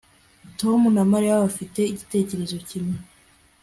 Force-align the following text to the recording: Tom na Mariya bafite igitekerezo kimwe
Tom 0.59 0.81
na 0.95 1.03
Mariya 1.11 1.43
bafite 1.45 1.79
igitekerezo 1.85 2.57
kimwe 2.67 2.97